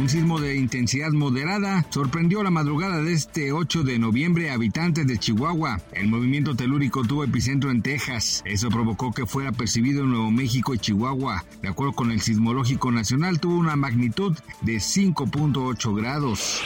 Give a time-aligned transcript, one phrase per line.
[0.00, 5.06] Un sismo de intensidad moderada sorprendió la madrugada de este 8 de noviembre a habitantes
[5.06, 5.78] de Chihuahua.
[5.92, 8.42] El movimiento telúrico tuvo epicentro en Texas.
[8.46, 11.44] Eso provocó que fuera percibido en Nuevo México y Chihuahua.
[11.60, 16.62] De acuerdo con el Sismológico Nacional, tuvo una magnitud de 5.8 grados.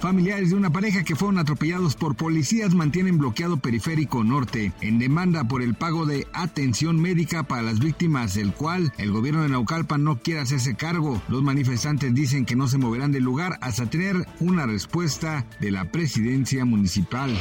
[0.00, 5.44] Familiares de una pareja que fueron atropellados por policías mantienen bloqueado periférico norte en demanda
[5.44, 10.04] por el pago de atención médica para las víctimas, del cual el gobierno de Naucalpan
[10.04, 11.22] no quiere hacerse cargo.
[11.28, 15.86] Los manifestantes dicen que no se moverán del lugar hasta tener una respuesta de la
[15.86, 17.36] presidencia municipal.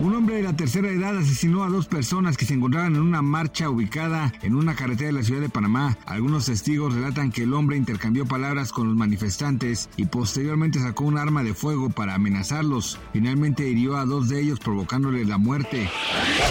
[0.00, 3.22] Un hombre de la tercera edad asesinó a dos personas que se encontraban en una
[3.22, 5.96] marcha ubicada en una carretera de la ciudad de Panamá.
[6.06, 11.18] Algunos testigos relatan que el hombre intercambió palabras con los manifestantes y posteriormente sacó un
[11.18, 11.54] arma de
[11.94, 12.98] para amenazarlos.
[13.12, 15.88] Finalmente hirió a dos de ellos provocándoles la muerte.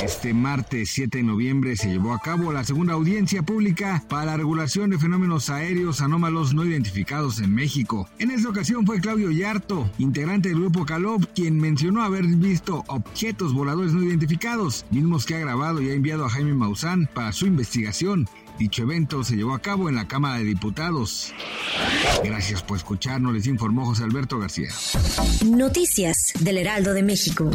[0.04, 4.38] Este martes 7 de noviembre se llevó a cabo la segunda audiencia pública para la
[4.38, 8.10] regulación de fenómenos aéreos anómalos no identificados en México.
[8.20, 13.54] En esta ocasión fue Claudio Yarto, integrante del grupo Calop, quien mencionó haber visto objetos
[13.54, 17.46] voladores no identificados, mismos que ha grabado y ha enviado a Jaime Maussan para su
[17.46, 18.28] investigación.
[18.58, 21.34] Dicho evento se llevó a cabo en la Cámara de Diputados.
[22.24, 24.70] Gracias por escucharnos, les informó José Alberto García.
[25.46, 27.50] Noticias del Heraldo de México.